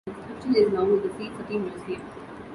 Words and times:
The 0.07 0.13
inscription 0.15 0.55
is 0.55 0.73
now 0.73 0.81
in 0.85 1.01
the 1.03 1.09
SeaCity 1.09 1.61
Museum. 1.61 2.01